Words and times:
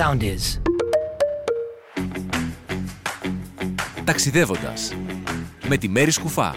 sound 0.00 0.22
is. 0.22 0.60
Ταξιδεύοντας 4.04 4.92
με 5.68 5.76
τη 5.76 5.88
Μέρη 5.88 6.10
Σκουφά. 6.10 6.54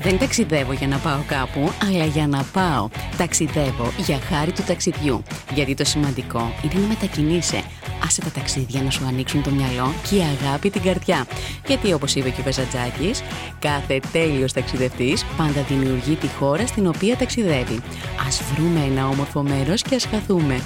Δεν 0.00 0.18
ταξιδεύω 0.18 0.72
για 0.72 0.86
να 0.86 0.96
πάω 0.98 1.20
κάπου, 1.26 1.72
αλλά 1.82 2.04
για 2.04 2.26
να 2.26 2.44
πάω. 2.52 2.88
Ταξιδεύω 3.16 3.92
για 3.96 4.18
χάρη 4.18 4.52
του 4.52 4.62
ταξιδιού. 4.62 5.22
Γιατί 5.54 5.74
το 5.74 5.84
σημαντικό 5.84 6.52
είναι 6.62 6.80
να 6.80 6.86
μετακινείσαι. 6.86 7.62
Άσε 8.04 8.20
τα 8.20 8.30
ταξίδια 8.30 8.82
να 8.82 8.90
σου 8.90 9.04
ανοίξουν 9.06 9.42
το 9.42 9.50
μυαλό 9.50 9.92
και 10.08 10.16
η 10.16 10.20
αγάπη 10.20 10.70
την 10.70 10.82
καρδιά. 10.82 11.26
Γιατί 11.66 11.92
όπως 11.92 12.14
είπε 12.14 12.30
και 12.30 12.40
ο 12.40 12.44
Βεζατζάκης, 12.44 13.22
κάθε 13.58 14.00
τέλειος 14.12 14.52
ταξιδευτής 14.52 15.24
πάντα 15.36 15.62
δημιουργεί 15.68 16.14
τη 16.14 16.28
χώρα 16.28 16.66
στην 16.66 16.86
οποία 16.86 17.16
ταξιδεύει. 17.16 17.80
Ας 18.26 18.42
βρούμε 18.54 18.80
ένα 18.90 19.08
όμορφο 19.08 19.42
μέρος 19.42 19.82
και 19.82 19.94
ας 19.94 20.04
χαθούμε. 20.04 20.60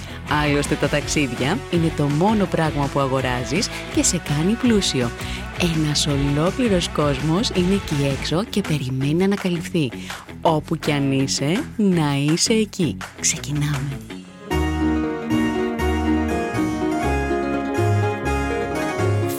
Άλλωστε 0.45 0.75
τα 0.75 0.89
ταξίδια 0.89 1.59
είναι 1.71 1.93
το 1.97 2.05
μόνο 2.05 2.45
πράγμα 2.45 2.87
που 2.87 3.01
αγοράζεις 3.01 3.69
και 3.95 4.03
σε 4.03 4.21
κάνει 4.29 4.53
πλούσιο. 4.53 5.11
Ένας 5.77 6.07
ολόκληρος 6.07 6.89
κόσμος 6.89 7.49
είναι 7.49 7.75
εκεί 7.75 8.17
έξω 8.21 8.45
και 8.45 8.61
περιμένει 8.61 9.15
να 9.15 9.25
ανακαλυφθεί. 9.25 9.91
Όπου 10.41 10.77
κι 10.77 10.93
αν 10.93 11.13
είσαι, 11.13 11.65
να 11.77 12.17
είσαι 12.17 12.53
εκεί. 12.53 12.97
Ξεκινάμε. 13.21 14.12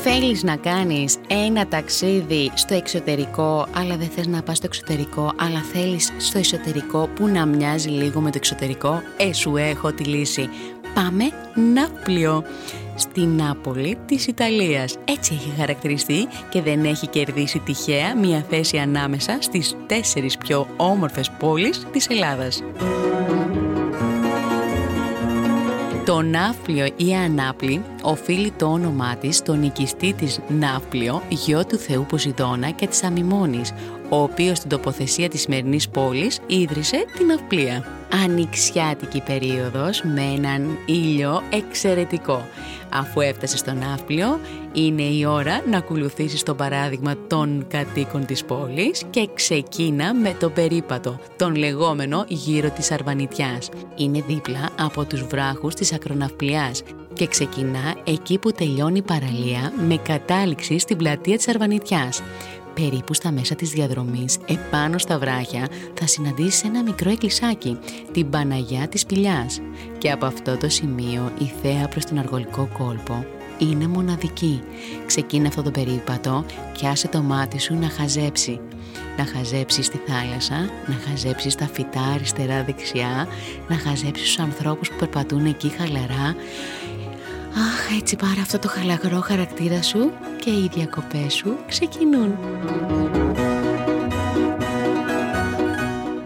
Θέλεις 0.05 0.43
να 0.43 0.55
κάνεις 0.55 1.17
ένα 1.27 1.67
ταξίδι 1.67 2.51
στο 2.53 2.73
εξωτερικό, 2.73 3.67
αλλά 3.75 3.97
δεν 3.97 4.07
θες 4.07 4.27
να 4.27 4.41
πας 4.41 4.57
στο 4.57 4.65
εξωτερικό, 4.65 5.31
αλλά 5.35 5.61
θέλεις 5.73 6.11
στο 6.17 6.37
εσωτερικό 6.37 7.09
που 7.15 7.27
να 7.27 7.45
μοιάζει 7.45 7.89
λίγο 7.89 8.19
με 8.19 8.29
το 8.29 8.37
εξωτερικό, 8.37 9.01
ε, 9.17 9.33
σου 9.33 9.55
έχω 9.55 9.93
τη 9.93 10.03
λύση. 10.03 10.49
Πάμε 10.93 11.23
Ναύπλιο 11.73 12.43
στη 12.95 13.21
Νάπολη 13.21 13.97
της 14.05 14.27
Ιταλίας. 14.27 14.97
Έτσι 15.05 15.33
έχει 15.33 15.53
χαρακτηριστεί 15.57 16.27
και 16.49 16.61
δεν 16.61 16.85
έχει 16.85 17.07
κερδίσει 17.07 17.59
τυχαία 17.59 18.17
μια 18.17 18.45
θέση 18.49 18.77
ανάμεσα 18.77 19.37
στις 19.39 19.75
τέσσερις 19.87 20.37
πιο 20.37 20.67
όμορφες 20.77 21.31
πόλεις 21.31 21.87
της 21.91 22.07
Ελλάδας. 22.07 22.63
Το 26.05 26.21
Ναύπλιο 26.21 26.85
ή 26.85 27.15
Ανάπλη 27.15 27.83
οφείλει 28.01 28.51
το 28.51 28.65
όνομά 28.65 29.15
της 29.15 29.37
στον 29.37 29.59
νικιστή 29.59 30.13
της 30.13 30.39
Ναύπλιο, 30.47 31.21
γιο 31.29 31.65
του 31.65 31.77
θεού 31.77 32.05
Ποσειδώνα 32.05 32.69
και 32.69 32.87
της 32.87 33.03
Αμιμόνης, 33.03 33.73
ο 34.09 34.21
οποίος 34.21 34.57
στην 34.57 34.69
τοποθεσία 34.69 35.29
της 35.29 35.41
σημερινής 35.41 35.89
πόλης 35.89 36.39
ίδρυσε 36.47 37.05
την 37.17 37.25
Ναυπλία. 37.25 38.02
Ανοιξιάτικη 38.21 39.21
περίοδος 39.21 40.01
με 40.01 40.21
έναν 40.21 40.77
ήλιο 40.85 41.41
εξαιρετικό. 41.49 42.47
Αφού 42.93 43.21
έφτασες 43.21 43.59
στο 43.59 43.73
Ναύπλιο, 43.73 44.39
είναι 44.73 45.01
η 45.01 45.25
ώρα 45.25 45.63
να 45.69 45.77
ακολουθήσεις 45.77 46.43
το 46.43 46.55
παράδειγμα 46.55 47.15
των 47.27 47.65
κατοίκων 47.67 48.25
της 48.25 48.43
πόλης 48.43 49.03
και 49.09 49.29
ξεκίνα 49.33 50.13
με 50.13 50.35
το 50.39 50.49
περίπατο, 50.49 51.19
τον 51.35 51.55
λεγόμενο 51.55 52.25
γύρο 52.27 52.69
της 52.69 52.91
Αρβανιτιάς. 52.91 53.69
Είναι 53.95 54.23
δίπλα 54.27 54.69
από 54.79 55.05
τους 55.05 55.23
βράχους 55.23 55.73
της 55.73 55.93
Ακροναυπλιάς 55.93 56.83
και 57.13 57.27
ξεκινά 57.27 57.95
εκεί 58.03 58.37
που 58.37 58.51
τελειώνει 58.51 58.97
η 58.97 59.01
παραλία 59.01 59.73
με 59.87 59.97
κατάληξη 59.97 60.79
στην 60.79 60.97
πλατεία 60.97 61.37
της 61.37 61.47
Αρβανιτιάς. 61.47 62.21
Περίπου 62.73 63.13
στα 63.13 63.31
μέσα 63.31 63.55
της 63.55 63.69
διαδρομής, 63.69 64.37
επάνω 64.45 64.97
στα 64.97 65.19
βράχια, 65.19 65.67
θα 65.93 66.07
συναντήσεις 66.07 66.63
ένα 66.63 66.83
μικρό 66.83 67.09
εκκλησάκι, 67.09 67.77
την 68.11 68.29
Παναγιά 68.29 68.87
της 68.87 69.05
Πηλιάς. 69.05 69.61
Και 69.97 70.11
από 70.11 70.25
αυτό 70.25 70.57
το 70.57 70.69
σημείο 70.69 71.31
η 71.39 71.51
θέα 71.61 71.87
προς 71.87 72.05
τον 72.05 72.17
αργολικό 72.17 72.69
κόλπο 72.77 73.25
είναι 73.57 73.87
μοναδική. 73.87 74.61
Ξεκίνα 75.05 75.47
αυτό 75.47 75.61
το 75.61 75.71
περίπατο 75.71 76.45
και 76.77 76.87
άσε 76.87 77.07
το 77.07 77.21
μάτι 77.21 77.59
σου 77.59 77.75
να 77.75 77.89
χαζέψει. 77.89 78.59
Να 79.17 79.25
χαζέψεις 79.25 79.89
τη 79.89 79.97
θάλασσα, 79.97 80.55
να 80.87 80.95
χαζέψεις 81.07 81.55
τα 81.55 81.69
φυτά 81.73 82.01
αριστερά-δεξιά, 82.01 83.27
να 83.67 83.77
χαζέψεις 83.77 84.25
τους 84.25 84.39
ανθρώπους 84.39 84.89
που 84.89 84.95
περπατούν 84.95 85.45
εκεί 85.45 85.69
χαλαρά 85.69 86.35
Αχ, 87.55 87.97
έτσι 87.99 88.15
πάρα 88.15 88.41
αυτό 88.41 88.59
το 88.59 88.67
χαλαγρό 88.67 89.19
χαρακτήρα 89.19 89.81
σου 89.81 90.11
και 90.39 90.49
οι 90.49 90.69
διακοπές 90.73 91.33
σου 91.33 91.55
ξεκινούν. 91.67 92.37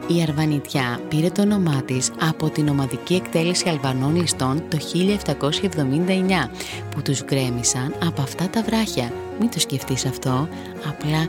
Η 0.08 0.22
Αρβανιτιά 0.22 1.00
πήρε 1.10 1.30
το 1.30 1.42
όνομά 1.42 1.84
της 1.86 2.12
από 2.20 2.50
την 2.50 2.68
ομαδική 2.68 3.14
εκτέλεση 3.14 3.70
Αλβανών 3.70 4.16
ληστών 4.16 4.64
το 4.70 4.78
1779 4.78 6.50
που 6.92 7.02
τους 7.02 7.24
γκρέμισαν 7.24 7.96
από 8.06 8.22
αυτά 8.22 8.50
τα 8.50 8.64
βράχια. 8.64 9.12
Μην 9.40 9.50
το 9.52 9.60
σκεφτείς 9.60 10.06
αυτό, 10.06 10.48
απλά 10.88 11.28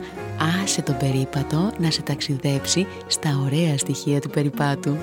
άσε 0.62 0.82
τον 0.82 0.96
περίπατο 0.96 1.72
να 1.78 1.90
σε 1.90 2.02
ταξιδέψει 2.02 2.86
στα 3.06 3.40
ωραία 3.44 3.78
στοιχεία 3.78 4.20
του 4.20 4.30
περιπάτου. 4.30 4.96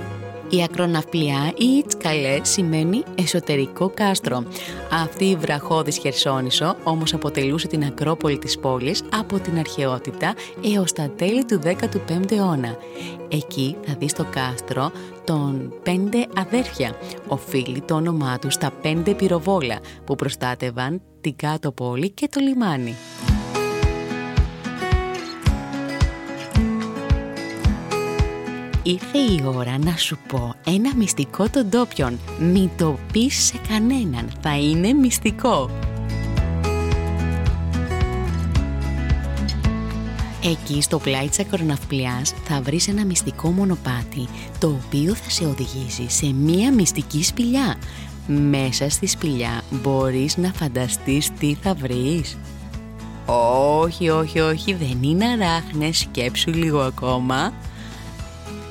Η 0.49 0.63
ακροναυπλιά 0.63 1.53
ή 1.57 1.65
Ιτσκαλέ 1.65 2.39
σημαίνει 2.41 3.03
εσωτερικό 3.15 3.91
κάστρο. 3.93 4.43
Αυτή 4.91 5.25
η 5.25 5.35
βραχώδης 5.35 5.97
Χερσόνησο 5.97 6.75
όμως 6.83 7.13
αποτελούσε 7.13 7.67
την 7.67 7.83
ακρόπολη 7.83 8.37
της 8.37 8.59
πόλης 8.59 9.03
από 9.11 9.39
την 9.39 9.57
αρχαιότητα 9.57 10.33
έως 10.73 10.93
τα 10.93 11.09
τέλη 11.09 11.45
του 11.45 11.59
15ου 11.63 12.31
αιώνα. 12.31 12.77
Εκεί 13.29 13.75
θα 13.85 13.95
δεις 13.99 14.13
το 14.13 14.25
κάστρο 14.29 14.91
των 15.23 15.73
πέντε 15.83 16.27
αδέρφια. 16.37 16.95
Οφείλει 17.27 17.81
το 17.81 17.95
όνομά 17.95 18.39
τους 18.39 18.53
στα 18.53 18.71
πέντε 18.81 19.13
πυροβόλα 19.13 19.79
που 20.05 20.15
προστάτευαν 20.15 21.01
την 21.21 21.35
κάτω 21.35 21.71
πόλη 21.71 22.09
και 22.09 22.27
το 22.31 22.39
λιμάνι. 22.39 22.95
Ήρθε 28.87 29.17
η 29.17 29.43
ώρα 29.45 29.77
να 29.77 29.95
σου 29.95 30.17
πω 30.27 30.53
ένα 30.65 30.95
μυστικό 30.95 31.49
των 31.49 31.69
ντόπιων. 31.69 32.19
Μην 32.39 32.69
το 32.77 32.99
πεις 33.11 33.43
σε 33.43 33.59
κανέναν, 33.67 34.29
θα 34.41 34.57
είναι 34.57 34.93
μυστικό. 34.93 35.69
Εκεί 40.43 40.81
στο 40.81 40.99
πλάι 40.99 41.27
της 41.27 41.39
ακροναυπλιάς 41.39 42.33
θα 42.43 42.61
βρεις 42.61 42.87
ένα 42.87 43.05
μυστικό 43.05 43.49
μονοπάτι 43.49 44.27
το 44.59 44.67
οποίο 44.67 45.15
θα 45.15 45.29
σε 45.29 45.45
οδηγήσει 45.45 46.09
σε 46.09 46.33
μία 46.33 46.73
μυστική 46.73 47.23
σπηλιά. 47.23 47.75
Μέσα 48.27 48.89
στη 48.89 49.07
σπηλιά 49.07 49.61
μπορείς 49.69 50.37
να 50.37 50.53
φανταστείς 50.53 51.31
τι 51.39 51.55
θα 51.61 51.73
βρεις. 51.73 52.37
Όχι, 53.79 54.09
όχι, 54.09 54.39
όχι, 54.39 54.73
δεν 54.73 55.03
είναι 55.03 55.25
αράχνες, 55.25 55.97
σκέψου 55.97 56.49
λίγο 56.51 56.79
ακόμα. 56.79 57.53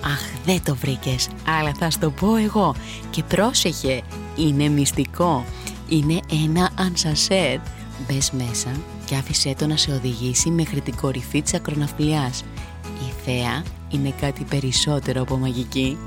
Αχ, 0.05 0.21
δεν 0.45 0.63
το 0.65 0.75
βρήκες, 0.75 1.29
αλλά 1.59 1.73
θα 1.79 1.91
στο 1.91 2.11
πω 2.11 2.37
εγώ. 2.37 2.75
Και 3.11 3.23
πρόσεχε, 3.23 4.03
είναι 4.37 4.69
μυστικό. 4.69 5.45
Είναι 5.89 6.21
ένα 6.45 6.71
ανσασέρ. 6.75 7.59
Μπες 8.07 8.31
μέσα 8.31 8.71
και 9.05 9.15
άφησέ 9.15 9.55
το 9.59 9.67
να 9.67 9.77
σε 9.77 9.93
οδηγήσει 9.93 10.51
μέχρι 10.51 10.81
την 10.81 10.97
κορυφή 10.97 11.43
της 11.43 11.55
ακροναυπλιάς. 11.55 12.45
Η 12.85 13.13
θέα 13.25 13.63
είναι 13.89 14.15
κάτι 14.21 14.45
περισσότερο 14.45 15.21
από 15.23 15.37
μαγική. 15.37 15.99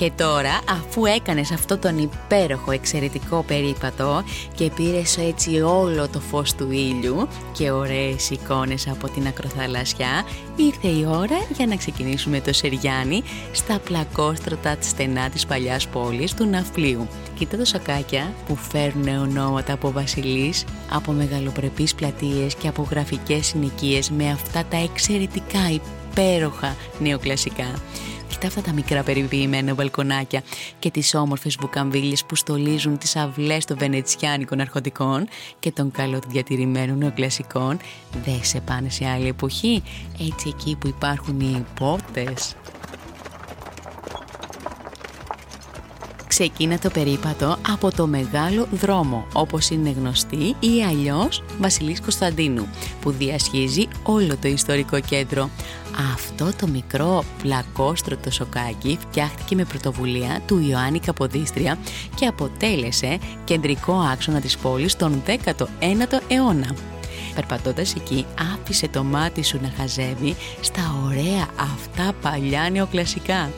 Και 0.00 0.12
τώρα, 0.16 0.60
αφού 0.68 1.04
έκανες 1.04 1.50
αυτό 1.50 1.78
τον 1.78 1.98
υπέροχο 1.98 2.70
εξαιρετικό 2.70 3.44
περίπατο 3.46 4.22
και 4.54 4.70
πήρες 4.70 5.16
έτσι 5.18 5.60
όλο 5.60 6.08
το 6.08 6.20
φως 6.20 6.54
του 6.54 6.70
ήλιου 6.70 7.28
και 7.52 7.70
ωραίες 7.70 8.30
εικόνες 8.30 8.88
από 8.88 9.08
την 9.08 9.26
ακροθαλασσιά, 9.26 10.24
ήρθε 10.56 10.88
η 10.88 11.06
ώρα 11.08 11.46
για 11.56 11.66
να 11.66 11.76
ξεκινήσουμε 11.76 12.40
το 12.40 12.52
Σεριάνι 12.52 13.22
στα 13.52 13.78
πλακόστρωτα 13.78 14.76
στενά 14.80 15.30
της 15.30 15.46
παλιάς 15.46 15.88
πόλης 15.88 16.34
του 16.34 16.46
Ναυπλίου. 16.46 17.08
Κοίτα 17.38 17.56
τα 17.56 17.64
σακάκια 17.64 18.32
που 18.46 18.56
φέρνουν 18.56 19.16
ονόματα 19.16 19.72
από 19.72 19.90
βασιλείς, 19.92 20.64
από 20.90 21.12
μεγαλοπρεπείς 21.12 21.94
πλατείες 21.94 22.54
και 22.54 22.68
από 22.68 22.86
γραφικές 22.90 23.46
συνοικίες 23.46 24.10
με 24.10 24.30
αυτά 24.30 24.64
τα 24.70 24.76
εξαιρετικά 24.76 25.70
υπέροχα 25.70 26.76
νεοκλασικά. 26.98 27.80
Κοίτα 28.40 28.52
αυτά 28.52 28.70
τα 28.70 28.74
μικρά 28.74 29.02
περιποιημένα 29.02 29.74
μπαλκονάκια 29.74 30.42
και 30.78 30.90
τις 30.90 31.14
όμορφες 31.14 31.56
βουκαμβίλες 31.60 32.24
που 32.24 32.34
στολίζουν 32.34 32.98
τις 32.98 33.16
αυλές 33.16 33.64
των 33.64 33.78
βενετσιάνικων 33.78 34.60
αρχοντικών 34.60 35.28
και 35.58 35.72
των 35.72 35.90
καλοδιατηρημένων 35.90 36.98
νεοκλασικών. 36.98 37.78
Δεν 38.24 38.44
σε 38.44 38.60
πάνε 38.60 38.88
σε 38.90 39.06
άλλη 39.06 39.28
εποχή, 39.28 39.82
έτσι 40.20 40.48
εκεί 40.48 40.76
που 40.76 40.86
υπάρχουν 40.88 41.40
οι 41.40 41.64
πόρτες. 46.40 46.48
ξεκίνα 46.48 46.78
το 46.78 46.90
περίπατο 46.90 47.56
από 47.68 47.90
το 47.92 48.06
μεγάλο 48.06 48.66
δρόμο, 48.72 49.26
όπως 49.32 49.70
είναι 49.70 49.90
γνωστή 49.90 50.56
ή 50.60 50.84
αλλιώς 50.88 51.42
Βασιλής 51.58 52.00
Κωνσταντίνου, 52.00 52.68
που 53.00 53.10
διασχίζει 53.10 53.88
όλο 54.02 54.36
το 54.36 54.48
ιστορικό 54.48 55.00
κέντρο. 55.00 55.50
Αυτό 56.14 56.50
το 56.60 56.66
μικρό 56.66 57.24
πλακόστρωτο 57.42 58.30
σοκάκι 58.30 58.98
φτιάχτηκε 59.00 59.54
με 59.54 59.64
πρωτοβουλία 59.64 60.40
του 60.46 60.66
Ιωάννη 60.70 61.00
Καποδίστρια 61.00 61.78
και 62.14 62.26
αποτέλεσε 62.26 63.18
κεντρικό 63.44 63.92
άξονα 63.92 64.40
της 64.40 64.56
πόλης 64.56 64.96
τον 64.96 65.22
19ο 65.26 66.20
αιώνα. 66.28 66.74
Περπατώντας 67.34 67.94
εκεί 67.94 68.26
άφησε 68.54 68.88
το 68.88 69.04
μάτι 69.04 69.42
σου 69.42 69.58
να 69.62 69.72
χαζεύει 69.76 70.36
στα 70.60 70.82
ωραία 71.06 71.46
αυτά 71.56 72.12
παλιά 72.22 72.68
νεοκλασικά. 72.70 73.50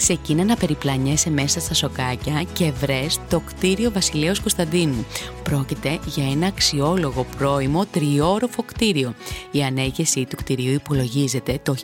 Ξεκίνα 0.00 0.44
να 0.44 0.56
περιπλανιέσαι 0.56 1.30
μέσα 1.30 1.60
στα 1.60 1.74
σοκάκια 1.74 2.42
και 2.52 2.70
βρες 2.70 3.18
το 3.28 3.40
κτίριο 3.40 3.90
Βασιλέως 3.90 4.40
Κωνσταντίνου. 4.40 5.04
Πρόκειται 5.42 5.98
για 6.06 6.30
ένα 6.30 6.46
αξιόλογο 6.46 7.26
πρώιμο 7.36 7.86
τριόροφο 7.86 8.62
κτίριο. 8.62 9.14
Η 9.50 9.62
ανέγεση 9.62 10.24
του 10.24 10.36
κτιρίου 10.36 10.72
υπολογίζεται 10.72 11.60
το 11.62 11.74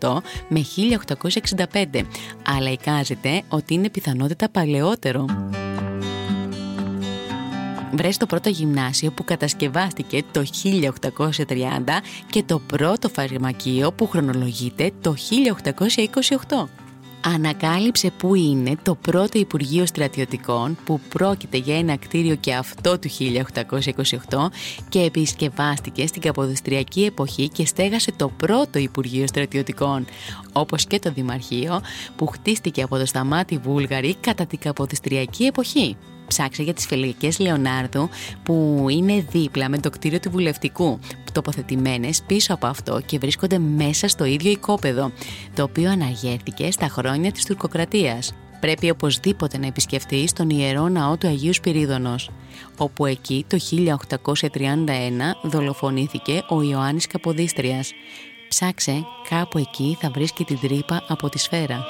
1828 0.00 0.16
με 0.48 0.64
1865, 1.92 2.00
αλλά 2.46 2.70
εικάζεται 2.70 3.42
ότι 3.48 3.74
είναι 3.74 3.90
πιθανότητα 3.90 4.48
παλαιότερο 4.48 5.26
βρες 7.92 8.16
το 8.16 8.26
πρώτο 8.26 8.48
γυμνάσιο 8.48 9.10
που 9.10 9.24
κατασκευάστηκε 9.24 10.22
το 10.32 10.42
1830 10.62 11.12
και 12.30 12.42
το 12.42 12.58
πρώτο 12.58 13.08
φαρμακείο 13.08 13.92
που 13.92 14.08
χρονολογείται 14.08 14.90
το 15.00 15.14
1828. 16.48 16.64
Ανακάλυψε 17.24 18.10
που 18.10 18.34
είναι 18.34 18.76
το 18.82 18.94
πρώτο 18.94 19.38
Υπουργείο 19.38 19.86
Στρατιωτικών 19.86 20.76
που 20.84 21.00
πρόκειται 21.08 21.56
για 21.56 21.78
ένα 21.78 21.96
κτίριο 21.96 22.34
και 22.34 22.54
αυτό 22.54 22.98
του 22.98 23.08
1828 24.28 24.46
και 24.88 25.00
επισκευάστηκε 25.00 26.06
στην 26.06 26.22
Καποδιστριακή 26.22 27.04
εποχή 27.04 27.48
και 27.48 27.66
στέγασε 27.66 28.12
το 28.16 28.28
πρώτο 28.28 28.78
Υπουργείο 28.78 29.26
Στρατιωτικών 29.26 30.04
όπως 30.52 30.86
και 30.86 30.98
το 30.98 31.12
Δημαρχείο 31.12 31.80
που 32.16 32.26
χτίστηκε 32.26 32.82
από 32.82 32.98
το 32.98 33.06
Σταμάτη 33.06 33.58
Βούλγαρη 33.58 34.14
κατά 34.20 34.46
την 34.46 34.58
Καποδιστριακή 34.58 35.44
εποχή 35.44 35.96
ψάξε 36.28 36.62
για 36.62 36.74
τις 36.74 36.86
φελικές 36.86 37.38
Λεωνάρδου 37.38 38.08
που 38.42 38.86
είναι 38.90 39.24
δίπλα 39.30 39.68
με 39.68 39.78
το 39.78 39.90
κτίριο 39.90 40.20
του 40.20 40.30
Βουλευτικού 40.30 40.98
τοποθετημένες 41.38 42.22
πίσω 42.26 42.54
από 42.54 42.66
αυτό 42.66 43.00
και 43.06 43.18
βρίσκονται 43.18 43.58
μέσα 43.58 44.08
στο 44.08 44.24
ίδιο 44.24 44.50
οικόπεδο 44.50 45.12
το 45.54 45.62
οποίο 45.62 45.90
αναγέρθηκε 45.90 46.70
στα 46.70 46.88
χρόνια 46.88 47.32
της 47.32 47.44
τουρκοκρατίας. 47.44 48.34
Πρέπει 48.60 48.90
οπωσδήποτε 48.90 49.58
να 49.58 49.66
επισκεφτείς 49.66 50.32
τον 50.32 50.50
Ιερό 50.50 50.88
Ναό 50.88 51.16
του 51.16 51.26
Αγίου 51.26 51.54
Σπυρίδωνος, 51.54 52.30
όπου 52.76 53.06
εκεί 53.06 53.44
το 53.48 53.58
1831 53.58 55.36
δολοφονήθηκε 55.42 56.42
ο 56.48 56.62
Ιωάννης 56.62 57.06
Καποδίστριας. 57.06 57.92
Ψάξε, 58.48 59.04
κάπου 59.28 59.58
εκεί 59.58 59.96
θα 60.00 60.10
βρεις 60.14 60.32
και 60.32 60.44
την 60.44 60.58
τρύπα 60.60 61.04
από 61.08 61.28
τη 61.28 61.38
σφαίρα. 61.38 61.84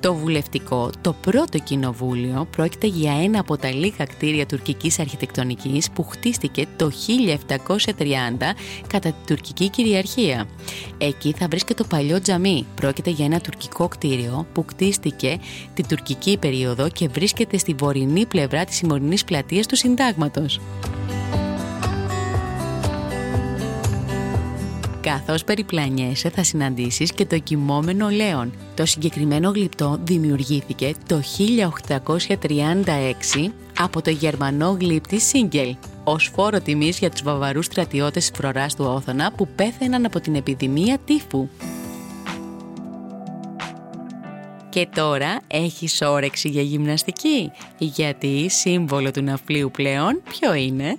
Το 0.00 0.14
βουλευτικό, 0.14 0.90
το 1.00 1.12
πρώτο 1.12 1.58
κοινοβούλιο, 1.58 2.46
πρόκειται 2.50 2.86
για 2.86 3.22
ένα 3.22 3.40
από 3.40 3.56
τα 3.56 3.70
λίγα 3.70 4.04
κτίρια 4.04 4.46
τουρκικής 4.46 4.98
αρχιτεκτονικής 4.98 5.90
που 5.90 6.02
χτίστηκε 6.04 6.66
το 6.76 6.90
1730 6.90 8.54
κατά 8.86 9.08
την 9.08 9.26
τουρκική 9.26 9.68
κυριαρχία. 9.68 10.46
Εκεί 10.98 11.32
θα 11.32 11.46
βρει 11.50 11.64
και 11.64 11.74
το 11.74 11.84
παλιό 11.84 12.20
τζαμί. 12.20 12.66
Πρόκειται 12.74 13.10
για 13.10 13.24
ένα 13.24 13.40
τουρκικό 13.40 13.88
κτίριο 13.88 14.46
που 14.52 14.64
κτίστηκε 14.64 15.38
την 15.74 15.86
τουρκική 15.86 16.38
περίοδο 16.38 16.88
και 16.88 17.08
βρίσκεται 17.08 17.58
στη 17.58 17.74
βορεινή 17.78 18.26
πλευρά 18.26 18.64
της 18.64 18.76
σημερινής 18.76 19.24
πλατείας 19.24 19.66
του 19.66 19.76
Συντάγματος. 19.76 20.60
Καθώς 25.00 25.44
περιπλανιέσαι 25.44 26.30
θα 26.30 26.42
συναντήσεις 26.42 27.12
και 27.12 27.26
το 27.26 27.38
κοιμόμενο 27.38 28.08
Λέον. 28.08 28.52
Το 28.74 28.86
συγκεκριμένο 28.86 29.50
γλυπτό 29.50 29.98
δημιουργήθηκε 30.04 30.94
το 31.06 31.20
1836 32.06 33.50
από 33.78 34.02
το 34.02 34.10
γερμανό 34.10 34.76
γλύπτη 34.80 35.20
Σίγκελ 35.20 35.76
ως 36.04 36.30
φόρο 36.34 36.60
τιμής 36.60 36.98
για 36.98 37.10
τους 37.10 37.22
βαβαρούς 37.22 37.64
στρατιώτες 37.64 38.30
της 38.30 38.38
φροράς 38.38 38.74
του 38.74 38.84
Όθωνα 38.84 39.32
που 39.32 39.48
πέθαιναν 39.56 40.04
από 40.04 40.20
την 40.20 40.34
επιδημία 40.34 40.98
τύφου. 41.04 41.48
Και 44.68 44.88
τώρα 44.94 45.40
έχεις 45.46 46.02
όρεξη 46.02 46.48
για 46.48 46.62
γυμναστική, 46.62 47.50
γιατί 47.78 48.48
σύμβολο 48.48 49.10
του 49.10 49.22
ναυπλίου 49.22 49.70
πλέον 49.70 50.22
ποιο 50.28 50.54
είναι; 50.54 50.98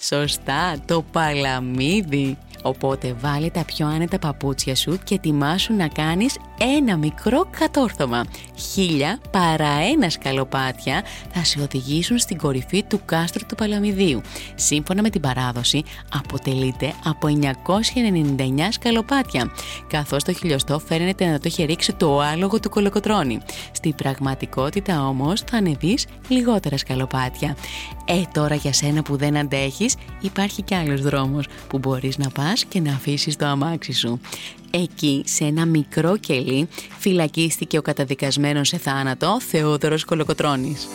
Σωστά, 0.00 0.76
το 0.86 1.04
παλαμίδι. 1.12 2.38
Οπότε 2.62 3.14
βάλε 3.20 3.48
τα 3.50 3.64
πιο 3.64 3.86
άνετα 3.86 4.18
παπούτσια 4.18 4.74
σου 4.74 4.98
και 5.04 5.14
ετοιμάσου 5.14 5.74
να 5.74 5.88
κάνεις 5.88 6.38
ένα 6.58 6.96
μικρό 6.96 7.46
κατόρθωμα. 7.58 8.24
Χίλια 8.72 9.18
παρά 9.30 9.70
ένα 9.92 10.10
σκαλοπάτια 10.10 11.02
θα 11.32 11.44
σε 11.44 11.60
οδηγήσουν 11.60 12.18
στην 12.18 12.38
κορυφή 12.38 12.82
του 12.82 13.00
κάστρου 13.04 13.46
του 13.46 13.54
Παλαμιδίου. 13.54 14.20
Σύμφωνα 14.54 15.02
με 15.02 15.10
την 15.10 15.20
παράδοση 15.20 15.82
αποτελείται 16.12 16.94
από 17.04 17.28
999 17.40 18.68
σκαλοπάτια, 18.70 19.50
καθώς 19.88 20.24
το 20.24 20.32
χιλιοστό 20.32 20.78
φαίνεται 20.78 21.26
να 21.26 21.34
το 21.34 21.42
έχει 21.44 21.64
ρίξει 21.64 21.92
το 21.92 22.20
άλογο 22.20 22.60
του 22.60 22.68
κολοκοτρώνη. 22.70 23.38
Στην 23.72 23.94
πραγματικότητα 23.94 25.06
όμως 25.06 25.40
θα 25.40 25.56
ανεβείς 25.56 26.06
λιγότερα 26.28 26.76
σκαλοπάτια. 26.76 27.56
Ε, 28.04 28.22
τώρα 28.32 28.54
για 28.54 28.72
σένα 28.72 29.02
που 29.02 29.16
δεν 29.16 29.36
αντέχεις 29.36 29.96
υπάρχει 30.20 30.62
κι 30.62 30.74
άλλος 30.74 31.00
δρόμος 31.00 31.46
που 31.68 31.78
μπορείς 31.78 32.18
να 32.18 32.28
πας 32.28 32.64
και 32.64 32.80
να 32.80 32.92
αφήσεις 32.92 33.36
το 33.36 33.46
αμάξι 33.46 33.92
σου. 33.92 34.20
Εκεί, 34.70 35.22
σε 35.26 35.44
ένα 35.44 35.66
μικρό 35.66 36.16
κελί, 36.16 36.68
φυλακίστηκε 36.98 37.78
ο 37.78 37.82
καταδικασμένος 37.82 38.68
σε 38.68 38.76
θάνατο 38.78 39.40
Θεόδωρος 39.40 40.04
Κολοκοτρώνης. 40.04 40.88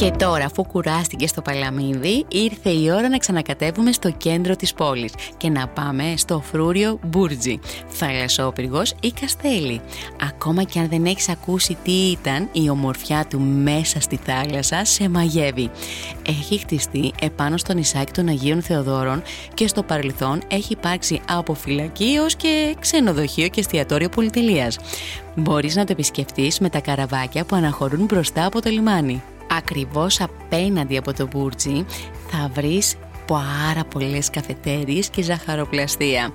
Και 0.00 0.10
τώρα, 0.10 0.44
αφού 0.44 0.64
κουράστηκε 0.64 1.26
στο 1.26 1.42
Παλαμίδι, 1.42 2.24
ήρθε 2.28 2.70
η 2.70 2.90
ώρα 2.90 3.08
να 3.08 3.18
ξανακατεύουμε 3.18 3.92
στο 3.92 4.10
κέντρο 4.10 4.56
της 4.56 4.74
πόλης 4.74 5.12
και 5.36 5.48
να 5.48 5.68
πάμε 5.68 6.14
στο 6.16 6.40
φρούριο 6.40 6.98
Μπούρτζι, 7.02 7.58
θαλασσόπυργος 7.88 8.94
ή 9.00 9.12
καστέλι. 9.20 9.80
Ακόμα 10.28 10.62
και 10.62 10.78
αν 10.78 10.88
δεν 10.88 11.04
έχεις 11.04 11.28
ακούσει 11.28 11.76
τι 11.84 11.92
ήταν, 11.92 12.48
η 12.52 12.70
ομορφιά 12.70 13.26
του 13.30 13.40
μέσα 13.40 14.00
στη 14.00 14.16
θάλασσα 14.16 14.84
σε 14.84 15.08
μαγεύει. 15.08 15.70
Έχει 16.26 16.58
χτιστεί 16.58 17.12
επάνω 17.20 17.56
στο 17.56 17.72
νησάκι 17.72 18.12
των 18.12 18.28
Αγίων 18.28 18.62
Θεοδόρων 18.62 19.22
και 19.54 19.68
στο 19.68 19.82
παρελθόν 19.82 20.42
έχει 20.48 20.72
υπάρξει 20.72 21.20
από 21.28 21.54
φυλακή 21.54 22.16
και 22.36 22.76
ξενοδοχείο 22.80 23.48
και 23.48 23.60
εστιατόριο 23.60 24.08
πολυτελείας. 24.08 24.78
Μπορείς 25.34 25.76
να 25.76 25.84
το 25.84 25.92
επισκεφτείς 25.92 26.58
με 26.58 26.68
τα 26.68 26.80
καραβάκια 26.80 27.44
που 27.44 27.56
αναχωρούν 27.56 28.04
μπροστά 28.04 28.46
από 28.46 28.62
το 28.62 28.70
λιμάνι 28.70 29.22
ακριβώς 29.60 30.20
απέναντι 30.20 30.96
από 30.96 31.12
το 31.12 31.26
Μπούρτζι 31.26 31.84
θα 32.30 32.50
βρεις 32.54 32.96
πάρα 33.26 33.84
πολλές 33.84 34.30
καφετέρειες 34.30 35.08
και 35.08 35.22
ζαχαροπλαστεία. 35.22 36.32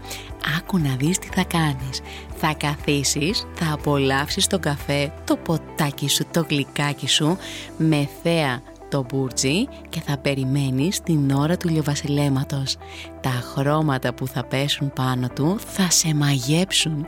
Άκου 0.57 0.77
να 0.77 0.95
δεις 0.95 1.19
τι 1.19 1.27
θα 1.27 1.43
κάνεις. 1.43 2.01
Θα 2.35 2.53
καθίσεις, 2.57 3.45
θα 3.53 3.73
απολαύσεις 3.73 4.47
το 4.47 4.59
καφέ, 4.59 5.13
το 5.23 5.37
ποτάκι 5.37 6.09
σου, 6.09 6.25
το 6.31 6.45
γλυκάκι 6.49 7.07
σου 7.07 7.37
με 7.77 8.09
θέα 8.23 8.61
το 8.89 9.05
μπούρτζι 9.09 9.67
και 9.89 10.01
θα 10.05 10.17
περιμένεις 10.17 11.01
την 11.01 11.31
ώρα 11.31 11.57
του 11.57 11.69
λιοβασιλέματος. 11.69 12.77
Τα 13.21 13.43
χρώματα 13.53 14.13
που 14.13 14.27
θα 14.27 14.45
πέσουν 14.45 14.93
πάνω 14.93 15.27
του 15.27 15.59
θα 15.65 15.89
σε 15.89 16.13
μαγέψουν. 16.15 17.07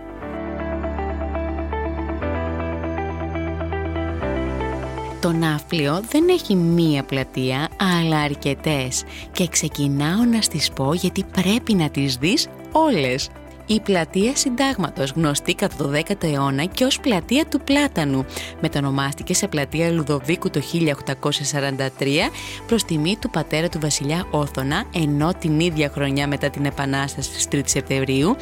Το 5.21 5.31
Ναύπλιο 5.31 6.01
δεν 6.09 6.29
έχει 6.29 6.55
μία 6.55 7.03
πλατεία, 7.03 7.67
αλλά 7.97 8.19
αρκετές 8.19 9.03
και 9.31 9.47
ξεκινάω 9.47 10.24
να 10.31 10.41
στις 10.41 10.71
πω 10.71 10.93
γιατί 10.93 11.24
πρέπει 11.24 11.74
να 11.74 11.89
τις 11.89 12.15
δεις 12.15 12.47
όλες. 12.71 13.29
Η 13.69 13.79
πλατεία 13.79 14.36
Συντάγματος, 14.36 15.12
γνωστή 15.12 15.55
κατά 15.55 15.75
το 15.75 15.91
10ο 15.93 16.24
αιώνα 16.24 16.63
και 16.65 16.83
ως 16.83 17.00
πλατεία 17.00 17.45
του 17.45 17.62
Πλάτανου, 17.62 18.25
μετονομάστηκε 18.62 19.33
σε 19.33 19.47
πλατεία 19.47 19.91
Λουδοβίκου 19.91 20.50
το 20.50 20.62
1843 20.74 22.29
προς 22.67 22.83
τιμή 22.83 23.17
του 23.21 23.29
πατέρα 23.29 23.69
του 23.69 23.79
βασιλιά 23.79 24.27
Όθωνα, 24.31 24.83
ενώ 24.93 25.33
την 25.39 25.59
ίδια 25.59 25.89
χρονιά 25.89 26.27
μετά 26.27 26.50
την 26.50 26.65
Επανάσταση 26.65 27.29
της 27.29 27.47
3 27.51 27.62
Σεπτεμβρίου 27.65 28.36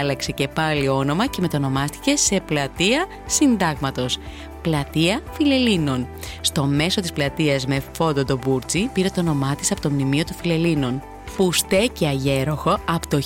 άλλαξε 0.00 0.32
και 0.32 0.48
πάλι 0.48 0.88
όνομα 0.88 1.26
και 1.26 1.40
μετονομάστηκε 1.40 2.16
σε 2.16 2.40
πλατεία 2.40 3.06
Συντάγματος 3.26 4.18
πλατεία 4.62 5.20
Φιλελίνων. 5.32 6.08
Στο 6.40 6.64
μέσο 6.64 7.00
της 7.00 7.12
πλατείας 7.12 7.66
με 7.66 7.82
φόντο 7.92 8.24
το 8.24 8.38
Μπούρτσι 8.38 8.90
πήρε 8.92 9.08
το 9.08 9.20
όνομά 9.20 9.54
της 9.54 9.72
από 9.72 9.80
το 9.80 9.90
μνημείο 9.90 10.24
των 10.24 10.36
Φιλελίνων 10.36 11.02
που 11.36 11.52
στέκει 11.52 12.06
αγέροχο 12.06 12.78
από 12.88 13.08
το 13.08 13.20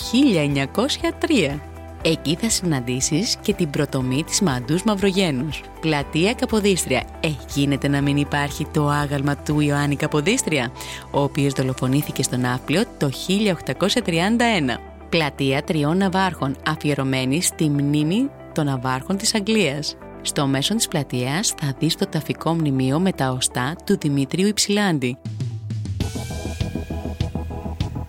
1903. 1.53 1.59
Εκεί 2.03 2.37
θα 2.41 2.51
συναντήσεις 2.51 3.37
και 3.43 3.55
την 3.55 3.71
πρωτομή 3.71 4.25
της 4.25 4.41
Μαντούς 4.41 4.83
Μαυρογένους. 4.85 5.63
Πλατεία 5.81 6.35
Καποδίστρια. 6.35 7.03
Ε, 7.21 7.29
γίνεται 7.55 7.89
να 7.89 8.01
μην 8.01 8.17
υπάρχει 8.17 8.67
το 8.73 8.89
άγαλμα 8.89 9.37
του 9.37 9.61
Ιωάννη 9.61 9.97
Καποδίστρια, 9.97 10.73
ο 11.11 11.21
οποίος 11.21 11.53
δολοφονήθηκε 11.53 12.23
στον 12.23 12.41
Ναύπλιο 12.41 12.83
το 12.99 13.11
1831. 13.11 14.81
Πλατεία 15.09 15.63
τριών 15.63 15.97
ναυάρχων, 15.97 16.57
αφιερωμένη 16.67 17.43
στη 17.43 17.69
μνήμη 17.69 18.31
των 18.53 18.65
ναυάρχων 18.65 19.17
της 19.17 19.35
Αγγλίας. 19.35 19.97
Στο 20.23 20.47
μέσο 20.47 20.75
της 20.75 20.89
πλατείας 20.89 21.55
θα 21.61 21.75
δεις 21.79 21.95
το 21.95 22.07
ταφικό 22.07 22.55
μνημείο 22.55 22.99
με 22.99 23.13
τα 23.13 23.31
οστά 23.31 23.77
του 23.85 23.99
Δημήτριου 23.99 24.47
Υψηλάντη. 24.47 25.17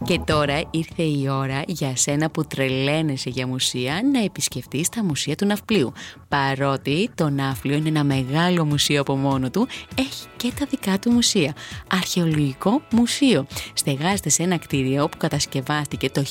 Και 0.08 0.20
τώρα 0.26 0.62
ήρθε 0.72 1.04
η 1.04 1.28
ώρα 1.30 1.64
για 1.68 1.96
σένα 1.96 2.30
που 2.30 2.46
τρελαίνεσαι 2.46 3.30
για 3.30 3.48
μουσεία 3.48 4.02
να 4.14 4.24
επισκεφτείς 4.24 4.90
τα 4.90 5.04
μουσεία 5.04 5.36
του 5.36 5.46
Ναυπλίου. 5.46 5.94
Παρότι 6.28 7.10
το 7.16 7.30
Ναύπλιο 7.30 7.76
είναι 7.76 7.88
ένα 7.88 8.04
μεγάλο 8.04 8.66
μουσείο 8.66 9.02
από 9.02 9.16
μόνο 9.16 9.50
του, 9.50 9.68
έχει 9.96 10.28
και 10.38 10.52
τα 10.60 10.66
δικά 10.70 11.00
του 11.00 11.12
μουσεία. 11.12 11.54
Αρχαιολογικό 11.92 12.82
μουσείο. 12.92 13.46
Στεγάζεται 13.74 14.30
σε 14.30 14.44
ένα 14.44 14.58
κτίριο 14.58 15.10
που 15.10 15.18
κατασκευάστηκε 15.18 16.10
το 16.10 16.24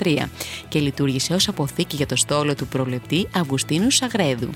1713 0.00 0.16
και 0.68 0.78
λειτουργήσε 0.78 1.34
ως 1.34 1.48
αποθήκη 1.48 1.96
για 1.96 2.06
το 2.06 2.16
στόλο 2.16 2.54
του 2.54 2.66
προλεπτή 2.66 3.28
Αυγουστίνου 3.34 3.90
Σαγρέδου. 3.90 4.50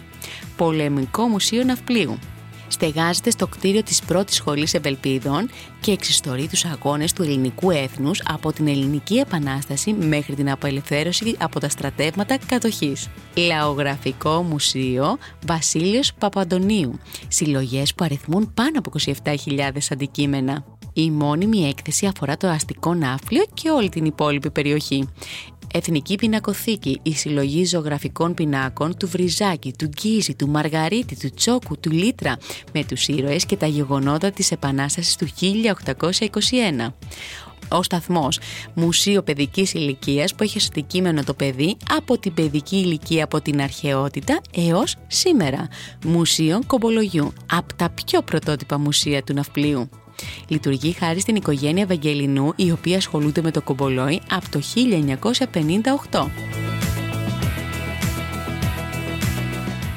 Πολεμικό 0.56 1.26
Μουσείο 1.26 1.64
Ναυπλίου 1.64 2.18
στεγάζεται 2.68 3.30
στο 3.30 3.46
κτίριο 3.46 3.82
της 3.82 4.02
πρώτης 4.02 4.36
σχολής 4.36 4.74
Ευελπίδων 4.74 5.50
και 5.80 5.92
εξιστορεί 5.92 6.48
τους 6.48 6.64
αγώνες 6.64 7.12
του 7.12 7.22
ελληνικού 7.22 7.70
έθνους 7.70 8.22
από 8.28 8.52
την 8.52 8.68
Ελληνική 8.68 9.16
Επανάσταση 9.16 9.92
μέχρι 9.92 10.34
την 10.34 10.50
απελευθέρωση 10.50 11.36
από 11.38 11.60
τα 11.60 11.68
στρατεύματα 11.68 12.38
κατοχής. 12.46 13.08
Λαογραφικό 13.34 14.42
Μουσείο 14.42 15.18
Βασίλειος 15.46 16.14
Παπαντονίου. 16.14 16.98
Συλλογές 17.28 17.94
που 17.94 18.04
αριθμούν 18.04 18.54
πάνω 18.54 18.78
από 18.78 18.90
27.000 19.24 19.70
αντικείμενα. 19.90 20.64
Η 20.92 21.10
μόνιμη 21.10 21.68
έκθεση 21.68 22.06
αφορά 22.06 22.36
το 22.36 22.48
αστικό 22.48 22.94
ναύπλιο 22.94 23.44
και 23.54 23.70
όλη 23.70 23.88
την 23.88 24.04
υπόλοιπη 24.04 24.50
περιοχή. 24.50 25.08
Εθνική 25.72 26.14
Πινακοθήκη, 26.14 27.00
η 27.02 27.14
συλλογή 27.14 27.64
ζωγραφικών 27.64 28.34
πινάκων 28.34 28.96
του 28.96 29.08
Βριζάκη, 29.08 29.74
του 29.78 29.88
Γκίζη, 29.88 30.34
του 30.34 30.48
Μαργαρίτη, 30.48 31.16
του 31.16 31.30
Τσόκου, 31.34 31.78
του 31.80 31.90
Λίτρα, 31.90 32.36
με 32.72 32.84
τους 32.84 33.08
ήρωες 33.08 33.46
και 33.46 33.56
τα 33.56 33.66
γεγονότα 33.66 34.30
της 34.30 34.50
Επανάστασης 34.50 35.16
του 35.16 35.26
1821 36.08 36.92
ο 37.68 37.82
σταθμός 37.82 38.38
Μουσείο 38.74 39.22
Παιδικής 39.22 39.72
Ηλικίας 39.72 40.34
που 40.34 40.42
έχει 40.42 40.56
ως 40.56 40.66
αντικείμενο 40.66 41.24
το 41.24 41.34
παιδί 41.34 41.76
από 41.96 42.18
την 42.18 42.34
παιδική 42.34 42.76
ηλικία 42.76 43.24
από 43.24 43.40
την 43.40 43.60
αρχαιότητα 43.60 44.40
έως 44.54 44.96
σήμερα. 45.06 45.68
Μουσείο 46.04 46.60
Κομπολογιού, 46.66 47.32
από 47.52 47.74
τα 47.74 47.90
πιο 47.90 48.22
πρωτότυπα 48.22 48.78
μουσεία 48.78 49.22
του 49.22 49.34
Ναυπλίου. 49.34 49.88
Λειτουργεί 50.48 50.92
χάρη 50.92 51.20
στην 51.20 51.34
οικογένεια 51.34 51.86
Βαγγελινού 51.86 52.52
η 52.56 52.70
οποία 52.70 52.96
ασχολούνται 52.96 53.42
με 53.42 53.50
το 53.50 53.62
κομπολόι 53.62 54.20
από 54.30 54.50
το 54.50 54.60
1958. 56.10 56.26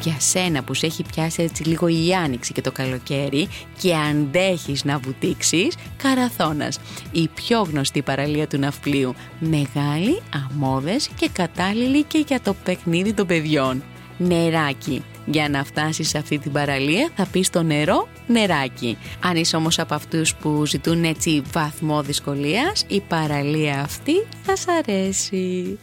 Για 0.01 0.19
σένα 0.19 0.63
που 0.63 0.73
σε 0.73 0.85
έχει 0.85 1.03
πιάσει 1.03 1.43
έτσι 1.43 1.63
λίγο 1.63 1.87
η 1.87 2.13
άνοιξη 2.23 2.53
και 2.53 2.61
το 2.61 2.71
καλοκαίρι 2.71 3.47
και 3.81 3.95
αντέχεις 3.95 4.83
να 4.83 4.97
βουτήξεις, 4.97 5.75
Καραθώνας, 5.97 6.79
η 7.11 7.27
πιο 7.27 7.61
γνωστή 7.61 8.01
παραλία 8.01 8.47
του 8.47 8.57
ναυπλίου, 8.57 9.13
μεγάλη, 9.39 10.21
αμόδες 10.49 11.09
και 11.15 11.29
κατάλληλη 11.33 12.03
και 12.03 12.23
για 12.27 12.41
το 12.41 12.55
παιχνίδι 12.63 13.13
των 13.13 13.27
παιδιών. 13.27 13.83
Νεράκι, 14.17 15.03
για 15.25 15.49
να 15.49 15.63
φτάσεις 15.63 16.09
σε 16.09 16.17
αυτή 16.17 16.37
την 16.37 16.51
παραλία 16.51 17.09
θα 17.15 17.27
πεις 17.31 17.49
το 17.49 17.63
νερό 17.63 18.07
νεράκι. 18.27 18.97
Αν 19.23 19.35
είσαι 19.35 19.55
όμως 19.55 19.79
από 19.79 19.93
αυτούς 19.93 20.35
που 20.35 20.65
ζητούν 20.65 21.03
έτσι 21.03 21.41
βαθμό 21.51 22.01
δυσκολίας, 22.01 22.85
η 22.87 23.01
παραλία 23.07 23.81
αυτή 23.81 24.27
θα 24.43 24.55
σ' 24.55 24.67
αρέσει. 24.67 25.79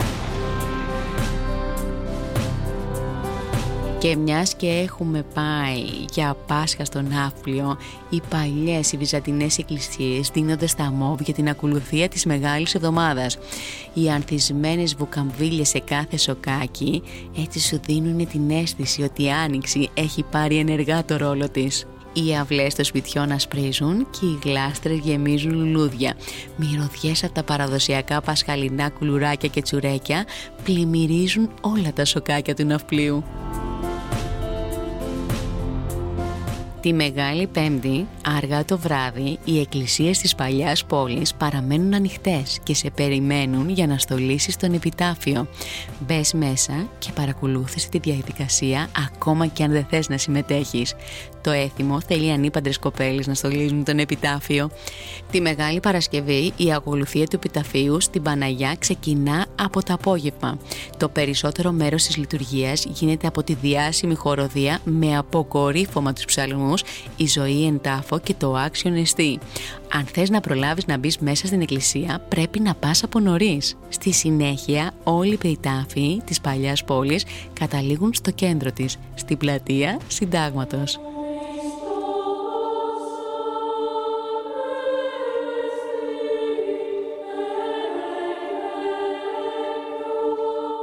Και 3.99 4.17
μιας 4.17 4.55
και 4.55 4.67
έχουμε 4.67 5.25
πάει 5.35 5.85
για 6.13 6.37
Πάσχα 6.47 6.85
στο 6.85 7.03
Ναύπλιο, 7.03 7.79
οι 8.11 8.21
παλιές 8.29 8.93
οι 8.93 8.97
βυζαντινές 8.97 9.59
εκκλησίες 9.59 10.31
δίνονται 10.33 10.67
στα 10.67 10.91
μόβ 10.91 11.21
για 11.21 11.35
την 11.35 11.49
ακολουθία 11.49 12.09
της 12.09 12.25
Μεγάλης 12.25 12.75
Εβδομάδας. 12.75 13.39
Οι 13.95 14.11
ανθισμένες 14.11 14.95
βουκαμβίλες 14.95 15.69
σε 15.69 15.79
κάθε 15.79 16.17
σοκάκι 16.17 17.03
έτσι 17.39 17.61
σου 17.61 17.81
δίνουν 17.87 18.29
την 18.29 18.51
αίσθηση 18.51 19.03
ότι 19.03 19.23
η 19.23 19.31
Άνοιξη 19.31 19.89
έχει 19.95 20.23
πάρει 20.23 20.57
ενεργά 20.57 21.05
το 21.05 21.17
ρόλο 21.17 21.49
της. 21.49 21.87
Οι 22.13 22.37
αυλές 22.37 22.75
των 22.75 22.85
σπιτιών 22.85 23.33
ασπρίζουν 23.33 24.07
και 24.11 24.27
οι 24.27 24.39
γλάστρες 24.45 24.99
γεμίζουν 24.99 25.53
λουλούδια. 25.53 26.15
Μυρωδιές 26.57 27.25
από 27.25 27.35
τα 27.35 27.43
παραδοσιακά 27.43 28.21
πασχαλινά 28.21 28.89
κουλουράκια 28.91 29.49
και 29.49 29.63
τσουρέκια 29.63 30.25
πλημμυρίζουν 30.65 31.51
όλα 31.61 31.93
τα 31.93 32.05
σοκάκια 32.05 32.55
του 32.55 32.65
ναυπλίου. 32.65 33.25
Τη 36.81 36.93
Μεγάλη 36.93 37.47
Πέμπτη, 37.47 38.07
αργά 38.37 38.65
το 38.65 38.79
βράδυ, 38.79 39.39
οι 39.45 39.61
εκκλησίες 39.61 40.19
της 40.19 40.35
παλιάς 40.35 40.85
πόλης 40.85 41.35
παραμένουν 41.35 41.95
ανοιχτές 41.95 42.59
και 42.63 42.75
σε 42.75 42.91
περιμένουν 42.91 43.69
για 43.69 43.87
να 43.87 43.99
στολίσεις 43.99 44.57
τον 44.57 44.73
επιτάφιο. 44.73 45.47
Μπες 45.99 46.33
μέσα 46.33 46.89
και 46.99 47.11
παρακολούθησε 47.15 47.89
τη 47.89 47.99
διαδικασία 47.99 48.89
ακόμα 49.07 49.47
και 49.47 49.63
αν 49.63 49.73
δεν 49.73 49.87
θες 49.91 50.09
να 50.09 50.19
συμμετέχεις. 50.19 50.95
Το 51.41 51.51
έθιμο 51.51 52.01
θέλει 52.01 52.33
ανήπαντρες 52.33 52.79
κοπέλες 52.79 53.27
να 53.27 53.35
στολίζουν 53.35 53.85
τον 53.85 53.99
επιτάφιο. 53.99 54.71
Τη 55.31 55.41
Μεγάλη 55.41 55.81
Παρασκευή 55.81 56.53
η 56.57 56.73
ακολουθία 56.73 57.27
του 57.27 57.37
επιταφείου 57.37 58.01
στην 58.01 58.23
Παναγιά 58.23 58.77
ξεκινά 58.79 59.47
από 59.55 59.85
το 59.85 59.93
απόγευμα. 59.93 60.59
Το 60.97 61.09
περισσότερο 61.09 61.73
μέρος 61.73 62.05
της 62.05 62.17
λειτουργίας 62.17 62.85
γίνεται 62.85 63.27
από 63.27 63.43
τη 63.43 63.55
διάσημη 63.55 64.15
χοροδία 64.15 64.81
με 64.85 65.17
αποκορύφωμα 65.17 66.13
τους 66.13 66.25
ψαλμούς 66.25 66.83
«Η 67.17 67.27
ζωή 67.27 67.67
εν 67.67 67.81
τάφος» 67.81 68.18
και 68.19 68.35
το 68.39 68.55
«Άξιον 68.55 68.95
εστί». 68.95 69.39
Αν 69.93 70.05
θες 70.05 70.31
να 70.31 70.41
προλάβεις 70.41 70.87
να 70.87 70.99
μπεις 70.99 71.19
μέσα 71.19 71.47
στην 71.47 71.61
εκκλησία 71.61 72.23
πρέπει 72.29 72.61
να 72.61 72.75
πας 72.75 73.03
από 73.03 73.21
νωρίς. 73.21 73.77
Στη 73.89 74.13
συνέχεια 74.13 74.91
όλοι 75.05 75.33
οι 75.33 75.37
πειτάφοι 75.37 76.21
της 76.25 76.41
παλιάς 76.41 76.85
πόλης 76.85 77.25
καταλήγουν 77.53 78.15
στο 78.15 78.31
κέντρο 78.31 78.73
της, 78.73 78.97
στην 79.15 79.37
πλατεία 79.37 79.99
Συντάγματος. 80.09 81.01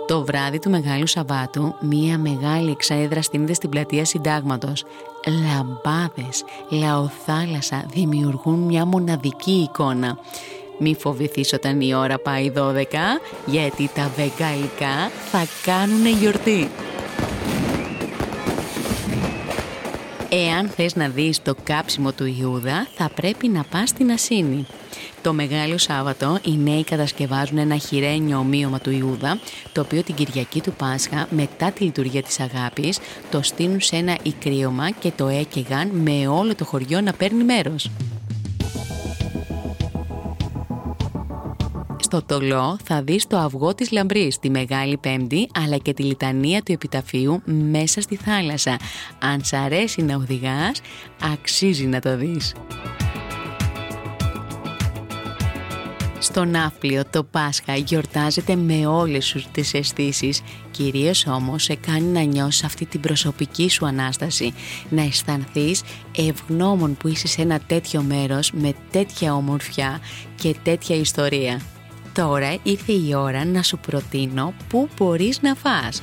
Το 0.07 0.25
βράδυ 0.25 0.59
του 0.59 0.69
Μεγάλου 0.69 1.07
Σαββάτου, 1.07 1.75
μία 1.81 2.17
μεγάλη 2.17 2.71
εξαέδρα 2.71 3.21
στείνεται 3.21 3.53
στην 3.53 3.69
πλατεία 3.69 4.05
Συντάγματος. 4.05 4.83
Λαμπάδες, 5.27 6.43
λαοθάλασσα 6.69 7.85
δημιουργούν 7.93 8.59
μια 8.59 8.85
μοναδική 8.85 9.51
εικόνα. 9.51 10.17
Μη 10.79 10.95
φοβηθείς 10.95 11.53
όταν 11.53 11.81
η 11.81 11.93
ώρα 11.93 12.19
πάει 12.19 12.51
12, 12.55 13.19
γιατί 13.45 13.89
τα 13.93 14.11
βεγγαλικά 14.15 15.11
θα 15.31 15.45
κάνουν 15.63 16.05
γιορτή. 16.05 16.69
Εάν 20.29 20.69
θες 20.69 20.95
να 20.95 21.07
δεις 21.07 21.41
το 21.41 21.55
κάψιμο 21.63 22.11
του 22.11 22.35
Ιούδα, 22.39 22.87
θα 22.95 23.09
πρέπει 23.15 23.47
να 23.47 23.63
πας 23.63 23.89
στην 23.89 24.11
Ασίνη. 24.11 24.65
Το 25.25 25.33
Μεγάλο 25.33 25.77
Σάββατο 25.77 26.39
οι 26.45 26.57
νέοι 26.57 26.83
κατασκευάζουν 26.83 27.57
ένα 27.57 27.77
χειρένιο 27.77 28.37
ομοίωμα 28.37 28.79
του 28.79 28.91
Ιούδα, 28.91 29.39
το 29.71 29.81
οποίο 29.81 30.03
την 30.03 30.15
Κυριακή 30.15 30.61
του 30.61 30.71
Πάσχα, 30.71 31.27
μετά 31.29 31.71
τη 31.71 31.83
λειτουργία 31.83 32.23
της 32.23 32.39
αγάπης, 32.39 32.99
το 33.31 33.41
στείλουν 33.41 33.81
σε 33.81 33.95
ένα 33.95 34.17
ικρίωμα 34.23 34.91
και 34.91 35.11
το 35.15 35.27
έκαιγαν 35.27 35.87
με 35.87 36.27
όλο 36.27 36.55
το 36.55 36.65
χωριό 36.65 37.01
να 37.01 37.13
παίρνει 37.13 37.43
μέρος. 37.43 37.89
Στο 41.99 42.23
Τολό 42.23 42.77
θα 42.83 43.01
δεις 43.01 43.27
το 43.27 43.37
αυγό 43.37 43.75
της 43.75 43.91
λαμπρής, 43.91 44.39
τη 44.39 44.49
Μεγάλη 44.49 44.97
Πέμπτη, 44.97 45.49
αλλά 45.63 45.77
και 45.77 45.93
τη 45.93 46.03
λιτανία 46.03 46.61
του 46.61 46.71
επιταφείου 46.71 47.41
μέσα 47.45 48.01
στη 48.01 48.15
θάλασσα. 48.15 48.77
Αν 49.19 49.43
σ' 49.43 49.53
αρέσει 49.53 50.01
να 50.01 50.15
οδηγάς, 50.15 50.81
αξίζει 51.33 51.85
να 51.85 51.99
το 51.99 52.17
δεις. 52.17 52.53
Στο 56.25 56.45
Ναύπλιο 56.45 57.03
το 57.09 57.23
Πάσχα 57.23 57.75
γιορτάζεται 57.75 58.55
με 58.55 58.87
όλες 58.87 59.25
σου 59.25 59.43
τις 59.51 59.73
αισθήσεις. 59.73 60.41
Κυρίως 60.71 61.25
όμως 61.27 61.63
σε 61.63 61.75
κάνει 61.75 62.05
να 62.05 62.21
νιώσεις 62.21 62.63
αυτή 62.63 62.85
την 62.85 62.99
προσωπική 62.99 63.69
σου 63.69 63.85
Ανάσταση. 63.85 64.53
Να 64.89 65.01
αισθανθείς 65.01 65.81
ευγνώμων 66.17 66.97
που 66.97 67.07
είσαι 67.07 67.27
σε 67.27 67.41
ένα 67.41 67.59
τέτοιο 67.59 68.01
μέρος 68.01 68.51
με 68.51 68.73
τέτοια 68.91 69.33
ομορφιά 69.35 69.99
και 70.35 70.55
τέτοια 70.63 70.95
ιστορία. 70.95 71.61
Τώρα 72.13 72.57
ήρθε 72.63 72.91
η 72.91 73.13
ώρα 73.15 73.45
να 73.45 73.63
σου 73.63 73.77
προτείνω 73.77 74.53
πού 74.69 74.89
μπορείς 74.97 75.41
να 75.41 75.55
φας. 75.55 76.01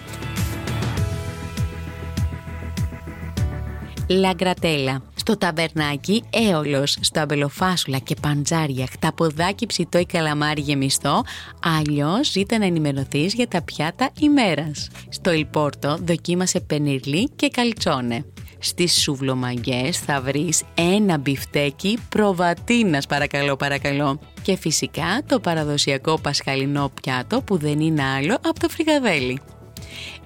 Λαγκρατέλα. 4.09 5.03
Στο 5.15 5.37
ταβερνάκι 5.39 6.25
έολος, 6.31 6.97
στο 7.01 7.21
αμπελοφάσουλα 7.21 7.99
και 7.99 8.17
παντζάρια, 8.23 8.87
χταποδάκι 8.87 9.67
ψητό 9.67 9.99
ή 9.99 10.07
καλαμάρι 10.07 10.61
γεμιστό, 10.61 11.25
αλλιώς 11.63 12.31
ζήτα 12.31 12.59
να 12.59 12.65
ενημερωθείς 12.65 13.35
για 13.35 13.49
τα 13.49 13.63
πιάτα 13.63 14.11
ημέρας. 14.21 14.89
Στο 15.09 15.31
Ελπόρτο 15.31 15.99
δοκίμασε 16.05 16.61
πενιρλί 16.61 17.29
και 17.37 17.49
καλτσόνε. 17.49 18.25
Στις 18.59 19.01
σουβλομαγκές 19.01 19.99
θα 19.99 20.21
βρεις 20.21 20.63
ένα 20.75 21.19
μπιφτέκι 21.19 21.99
προβατίνας 22.09 23.07
παρακαλώ 23.07 23.57
παρακαλώ. 23.57 24.19
Και 24.43 24.57
φυσικά 24.57 25.23
το 25.27 25.41
παραδοσιακό 25.41 26.19
πασχαλινό 26.19 26.91
πιάτο 27.03 27.43
που 27.43 27.57
δεν 27.57 27.81
είναι 27.81 28.03
άλλο 28.03 28.35
από 28.35 28.61
το 28.61 28.69
φρυγαδέλι. 28.69 29.41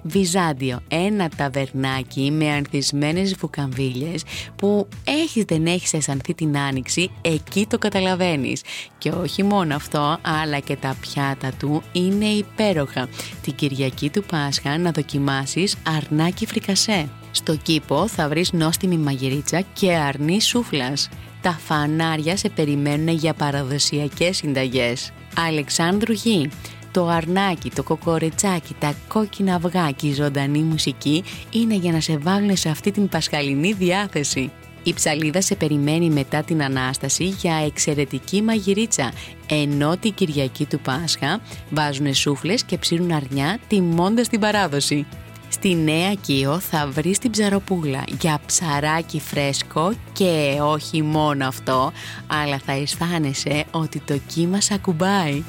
Βυζάντιο, 0.07 0.79
ένα 0.87 1.29
ταβερνάκι 1.29 2.31
με 2.31 2.51
ανθισμένες 2.51 3.35
βουκαμβίλες 3.35 4.23
που 4.55 4.87
έχεις 5.03 5.43
δεν 5.43 5.65
έχεις 5.65 5.93
αισθανθεί 5.93 6.33
την 6.33 6.57
άνοιξη, 6.57 7.11
εκεί 7.21 7.65
το 7.69 7.77
καταλαβαίνεις. 7.77 8.61
Και 8.97 9.09
όχι 9.09 9.43
μόνο 9.43 9.75
αυτό, 9.75 10.17
αλλά 10.21 10.59
και 10.59 10.75
τα 10.75 10.95
πιάτα 11.01 11.51
του 11.59 11.83
είναι 11.91 12.25
υπέροχα. 12.25 13.07
Την 13.41 13.55
Κυριακή 13.55 14.09
του 14.09 14.23
Πάσχα 14.23 14.77
να 14.77 14.91
δοκιμάσεις 14.91 15.75
αρνάκι 15.97 16.45
φρικασέ. 16.45 17.09
Στο 17.31 17.55
κήπο 17.55 18.07
θα 18.07 18.27
βρεις 18.27 18.51
νόστιμη 18.53 18.97
μαγειρίτσα 18.97 19.61
και 19.73 19.93
αρνί 19.93 20.41
σούφλας. 20.41 21.09
Τα 21.41 21.51
φανάρια 21.51 22.37
σε 22.37 22.49
περιμένουν 22.49 23.07
για 23.07 23.33
παραδοσιακές 23.33 24.37
συνταγές. 24.37 25.11
Αλεξάνδρου 25.47 26.13
Γη, 26.13 26.49
το 26.97 27.07
αρνάκι, 27.07 27.69
το 27.69 27.83
κοκορετσάκι, 27.83 28.75
τα 28.79 28.93
κόκκινα 29.07 29.55
αυγά 29.55 29.91
και 29.91 30.07
η 30.07 30.13
ζωντανή 30.13 30.59
μουσική 30.59 31.23
είναι 31.51 31.75
για 31.75 31.91
να 31.91 31.99
σε 31.99 32.17
βάλουν 32.17 32.57
σε 32.57 32.69
αυτή 32.69 32.91
την 32.91 33.09
πασχαλινή 33.09 33.73
διάθεση. 33.73 34.51
Η 34.83 34.93
ψαλίδα 34.93 35.41
σε 35.41 35.55
περιμένει 35.55 36.09
μετά 36.09 36.43
την 36.43 36.63
Ανάσταση 36.63 37.23
για 37.23 37.55
εξαιρετική 37.65 38.41
μαγειρίτσα, 38.41 39.11
ενώ 39.47 39.97
την 39.97 40.13
Κυριακή 40.13 40.65
του 40.65 40.79
Πάσχα 40.79 41.39
βάζουν 41.69 42.13
σούφλες 42.13 42.63
και 42.63 42.77
ψήνουν 42.77 43.11
αρνιά 43.11 43.59
τιμώντας 43.67 44.27
την 44.27 44.39
παράδοση. 44.39 45.05
Στη 45.49 45.75
Νέα 45.75 46.13
Κίο 46.13 46.59
θα 46.59 46.87
βρεις 46.87 47.19
την 47.19 47.31
ψαροπούλα 47.31 48.03
για 48.19 48.39
ψαράκι 48.45 49.19
φρέσκο 49.19 49.93
και 50.13 50.57
όχι 50.61 51.01
μόνο 51.01 51.47
αυτό, 51.47 51.91
αλλά 52.27 52.57
θα 52.65 52.71
αισθάνεσαι 52.71 53.65
ότι 53.71 53.99
το 53.99 54.19
κύμα 54.27 54.61
σ' 54.61 54.71
ακουμπάει. 54.71 55.43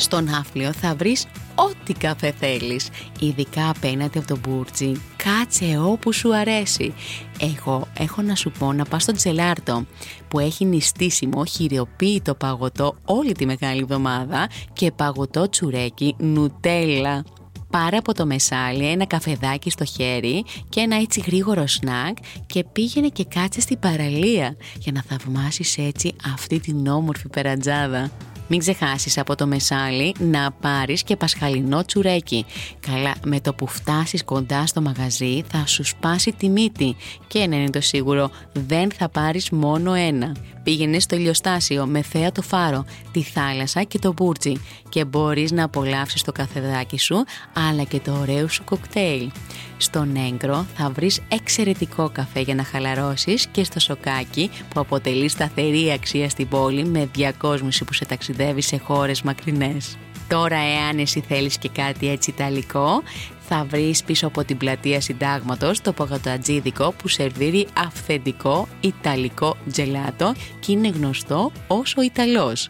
Στον 0.00 0.28
Άφλιο 0.34 0.72
θα 0.72 0.94
βρεις 0.94 1.26
ό,τι 1.54 1.92
καφέ 1.92 2.34
θέλεις, 2.38 2.88
ειδικά 3.20 3.68
απέναντι 3.68 4.18
από 4.18 4.26
το 4.26 4.38
Μπούρτζι. 4.38 4.92
Κάτσε 5.16 5.78
όπου 5.84 6.12
σου 6.12 6.36
αρέσει. 6.36 6.94
Εγώ 7.40 7.88
έχω 7.98 8.22
να 8.22 8.34
σου 8.34 8.52
πω 8.58 8.72
να 8.72 8.84
πας 8.84 9.02
στο 9.02 9.12
Τζελάρτο, 9.12 9.84
που 10.28 10.38
έχει 10.38 10.64
νηστίσιμο 10.64 11.44
χειριοποίητο 11.44 12.34
παγωτό 12.34 12.96
όλη 13.04 13.32
τη 13.32 13.46
μεγάλη 13.46 13.80
εβδομάδα 13.80 14.48
και 14.72 14.92
παγωτό 14.92 15.48
τσουρέκι 15.48 16.14
νουτέλα 16.18 17.24
πάρε 17.70 17.96
από 17.96 18.14
το 18.14 18.26
μεσάλι 18.26 18.86
ένα 18.86 19.06
καφεδάκι 19.06 19.70
στο 19.70 19.84
χέρι 19.84 20.44
και 20.68 20.80
ένα 20.80 20.96
έτσι 20.96 21.20
γρήγορο 21.26 21.66
σνακ 21.66 22.16
και 22.46 22.64
πήγαινε 22.72 23.08
και 23.08 23.24
κάτσε 23.24 23.60
στην 23.60 23.78
παραλία 23.78 24.56
για 24.78 24.92
να 24.92 25.02
θαυμάσεις 25.02 25.78
έτσι 25.78 26.14
αυτή 26.34 26.60
την 26.60 26.86
όμορφη 26.86 27.28
περατζάδα. 27.28 28.10
Μην 28.52 28.60
ξεχάσεις 28.60 29.18
από 29.18 29.34
το 29.34 29.46
μεσάλι 29.46 30.14
να 30.18 30.50
πάρεις 30.60 31.02
και 31.02 31.16
πασχαλινό 31.16 31.84
τσουρέκι. 31.84 32.46
Καλά, 32.80 33.14
με 33.24 33.40
το 33.40 33.54
που 33.54 33.66
φτάσεις 33.66 34.24
κοντά 34.24 34.66
στο 34.66 34.80
μαγαζί 34.80 35.42
θα 35.48 35.66
σου 35.66 35.84
σπάσει 35.84 36.32
τη 36.32 36.48
μύτη 36.48 36.96
και 37.26 37.46
να 37.46 37.56
είναι 37.56 37.70
το 37.70 37.80
σίγουρο 37.80 38.30
δεν 38.52 38.90
θα 38.90 39.08
πάρεις 39.08 39.50
μόνο 39.50 39.94
ένα. 39.94 40.36
Πήγαινε 40.62 40.98
στο 40.98 41.16
ηλιοστάσιο 41.16 41.86
με 41.86 42.02
θέα 42.02 42.32
το 42.32 42.42
φάρο, 42.42 42.84
τη 43.12 43.22
θάλασσα 43.22 43.82
και 43.82 43.98
το 43.98 44.12
μπούρτζι 44.12 44.52
και 44.88 45.04
μπορείς 45.04 45.50
να 45.52 45.64
απολαύσεις 45.64 46.22
το 46.22 46.32
καφεδάκι 46.32 46.98
σου 46.98 47.24
αλλά 47.68 47.82
και 47.82 47.98
το 47.98 48.12
ωραίο 48.20 48.48
σου 48.48 48.64
κοκτέιλ. 48.64 49.30
Στον 49.76 50.16
Έγκρο 50.16 50.66
θα 50.74 50.90
βρεις 50.90 51.20
εξαιρετικό 51.28 52.10
καφέ 52.12 52.40
για 52.40 52.54
να 52.54 52.64
χαλαρώσεις 52.64 53.46
και 53.46 53.64
στο 53.64 53.80
σοκάκι 53.80 54.50
που 54.68 54.80
αποτελεί 54.80 55.28
σταθερή 55.28 55.92
αξία 55.92 56.28
στην 56.28 56.48
πόλη 56.48 56.84
με 56.84 57.08
διακόσμηση 57.12 57.84
που 57.84 57.92
σε 57.92 58.04
ταξιδεύει 58.04 58.39
σε 58.56 58.76
χώρες 58.76 59.22
μακρινές. 59.22 59.96
Τώρα 60.28 60.56
εάν 60.56 60.98
εσύ 60.98 61.20
θέλεις 61.20 61.58
και 61.58 61.68
κάτι 61.68 62.08
έτσι 62.08 62.30
ιταλικό 62.30 63.02
θα 63.40 63.64
βρεις 63.64 64.04
πίσω 64.04 64.26
από 64.26 64.44
την 64.44 64.56
πλατεία 64.56 65.00
συντάγματος 65.00 65.80
το 65.80 65.92
παγωτατζίδικο 65.92 66.92
που 66.92 67.08
σερβίρει 67.08 67.66
αυθεντικό 67.76 68.68
ιταλικό 68.80 69.56
τζελάτο 69.70 70.34
και 70.60 70.72
είναι 70.72 70.88
γνωστό 70.88 71.52
ως 71.66 71.94
ο 71.96 72.02
Ιταλός. 72.02 72.68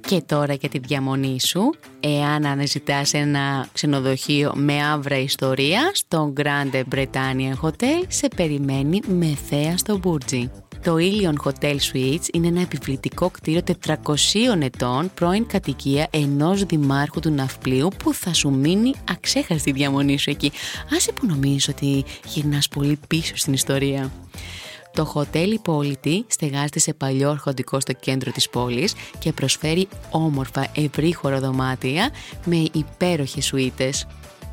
Και 0.00 0.22
τώρα 0.26 0.54
για 0.54 0.68
τη 0.68 0.78
διαμονή 0.78 1.40
σου, 1.40 1.74
εάν 2.00 2.46
αναζητάς 2.46 3.14
ένα 3.14 3.66
ξενοδοχείο 3.72 4.52
με 4.56 4.86
άβρα 4.86 5.18
ιστορία, 5.18 5.90
στο 5.94 6.32
Grande 6.36 6.82
Bretagne 6.94 7.52
Hotel 7.62 8.04
σε 8.08 8.28
περιμένει 8.36 9.00
με 9.06 9.36
θέα 9.48 9.76
στο 9.76 9.98
Μπούρτζι. 9.98 10.50
Το 10.84 10.96
Ilion 10.98 11.34
Hotel 11.44 11.76
Suites 11.92 12.28
είναι 12.32 12.46
ένα 12.46 12.60
επιβλητικό 12.60 13.30
κτίριο 13.30 13.60
400 13.86 13.94
ετών 14.60 15.10
πρώην 15.14 15.46
κατοικία 15.46 16.06
ενός 16.10 16.64
δημάρχου 16.64 17.20
του 17.20 17.30
Ναυπλίου 17.30 17.88
που 17.98 18.14
θα 18.14 18.32
σου 18.34 18.50
μείνει 18.50 18.94
αξέχαστη 19.10 19.72
διαμονή 19.72 20.18
σου 20.18 20.30
εκεί. 20.30 20.52
Άσε 20.96 21.12
που 21.12 21.26
νομίζεις 21.26 21.68
ότι 21.68 22.04
γυρνάς 22.26 22.68
πολύ 22.68 22.98
πίσω 23.08 23.36
στην 23.36 23.52
ιστορία. 23.52 24.10
Το 24.92 25.12
Hotel 25.14 25.48
Υπόλοιτη 25.52 26.24
στεγάζεται 26.28 26.78
σε 26.78 26.92
παλιό 26.92 27.30
αρχοντικό 27.30 27.80
στο 27.80 27.92
κέντρο 27.92 28.30
της 28.30 28.48
πόλης 28.48 28.94
και 29.18 29.32
προσφέρει 29.32 29.88
όμορφα 30.10 30.66
ευρύ 30.74 31.14
χωροδωμάτια 31.14 32.10
με 32.44 32.66
υπέροχες 32.72 33.44
σουίτες. 33.44 34.06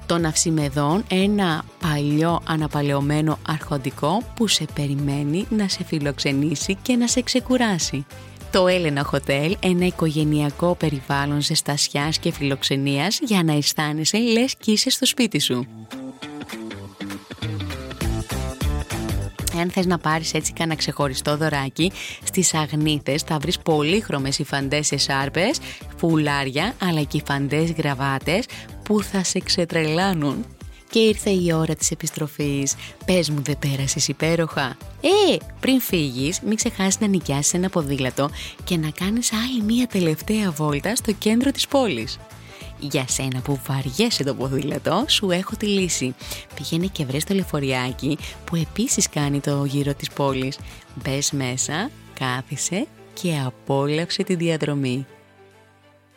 Το 0.07 0.17
Ναυσιμεδόν, 0.17 1.03
ένα 1.09 1.65
παλιό 1.79 2.41
αναπαλαιωμένο 2.47 3.39
αρχοντικό 3.47 4.23
που 4.35 4.47
σε 4.47 4.65
περιμένει 4.73 5.45
να 5.49 5.67
σε 5.67 5.83
φιλοξενήσει 5.83 6.77
και 6.81 6.95
να 6.95 7.07
σε 7.07 7.21
ξεκουράσει. 7.21 8.05
Το 8.51 8.67
Έλενα 8.67 9.09
Hotel, 9.11 9.51
ένα 9.59 9.85
οικογενειακό 9.85 10.75
περιβάλλον 10.75 11.41
ζεστασιάς 11.41 12.17
και 12.19 12.31
φιλοξενίας 12.31 13.19
για 13.21 13.43
να 13.43 13.53
αισθάνεσαι 13.53 14.17
λες 14.17 14.55
και 14.59 14.71
είσαι 14.71 14.89
στο 14.89 15.05
σπίτι 15.05 15.39
σου. 15.39 15.67
Αν 19.59 19.69
θες 19.69 19.85
να 19.85 19.97
πάρεις 19.97 20.33
έτσι 20.33 20.53
κανένα 20.53 20.77
ξεχωριστό 20.77 21.37
δωράκι, 21.37 21.91
στις 22.23 22.53
αγνήθες 22.53 23.21
θα 23.21 23.37
βρεις 23.37 23.59
πολύχρωμες 23.59 24.39
υφαντές 24.39 24.91
εσάρπες, 24.91 25.59
φουλάρια, 25.97 26.73
αλλά 26.81 27.01
και 27.01 27.17
υφαντές 27.17 27.71
γραβάτες 27.71 28.45
που 28.87 29.03
θα 29.03 29.23
σε 29.23 29.39
ξετρελάνουν. 29.39 30.45
Και 30.89 30.99
ήρθε 30.99 31.29
η 31.29 31.51
ώρα 31.53 31.75
της 31.75 31.91
επιστροφής. 31.91 32.75
Πες 33.05 33.29
μου 33.29 33.41
δεν 33.41 33.59
πέρασες 33.59 34.07
υπέροχα; 34.07 34.77
Ε, 35.01 35.35
πριν 35.59 35.79
φύγεις 35.81 36.39
μην 36.41 36.55
ξεχάσεις 36.55 36.99
να 36.99 37.07
νοικιάσεις 37.07 37.53
ένα 37.53 37.69
ποδήλατο 37.69 38.29
και 38.63 38.77
να 38.77 38.89
κάνεις 38.89 39.33
άλλη 39.33 39.61
μία 39.61 39.87
τελευταία 39.87 40.51
βόλτα 40.51 40.95
στο 40.95 41.11
κέντρο 41.11 41.51
της 41.51 41.67
πόλης. 41.67 42.17
Για 42.79 43.05
σένα 43.07 43.41
που 43.41 43.59
βαριέσαι 43.67 44.23
το 44.23 44.33
ποδήλατο, 44.33 45.05
σου 45.07 45.31
έχω 45.31 45.55
τη 45.55 45.65
λύση. 45.65 46.15
Πήγαινε 46.55 46.85
και 46.85 47.05
βρες 47.05 47.23
το 47.23 47.33
λεωφοριάκι 47.33 48.17
που 48.45 48.55
επίσης 48.55 49.09
κάνει 49.09 49.39
το 49.39 49.65
γύρο 49.65 49.93
της 49.93 50.09
πόλης. 50.09 50.57
Μπες 51.03 51.31
μέσα, 51.31 51.89
κάθισε 52.19 52.87
και 53.13 53.33
απόλαυσε 53.45 54.23
τη 54.23 54.35
διαδρομή. 54.35 55.05